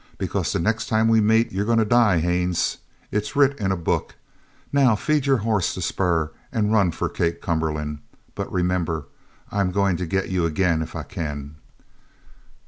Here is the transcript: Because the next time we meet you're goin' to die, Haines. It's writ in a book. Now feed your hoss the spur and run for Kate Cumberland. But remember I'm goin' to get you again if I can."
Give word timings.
Because 0.17 0.51
the 0.51 0.57
next 0.57 0.89
time 0.89 1.07
we 1.09 1.21
meet 1.21 1.51
you're 1.51 1.63
goin' 1.63 1.77
to 1.77 1.85
die, 1.85 2.17
Haines. 2.21 2.77
It's 3.11 3.35
writ 3.35 3.55
in 3.59 3.71
a 3.71 3.77
book. 3.77 4.15
Now 4.73 4.95
feed 4.95 5.27
your 5.27 5.37
hoss 5.45 5.75
the 5.75 5.81
spur 5.83 6.31
and 6.51 6.73
run 6.73 6.91
for 6.91 7.07
Kate 7.07 7.39
Cumberland. 7.39 7.99
But 8.33 8.51
remember 8.51 9.05
I'm 9.51 9.69
goin' 9.71 9.97
to 9.97 10.07
get 10.07 10.29
you 10.31 10.43
again 10.47 10.81
if 10.81 10.95
I 10.95 11.03
can." 11.03 11.57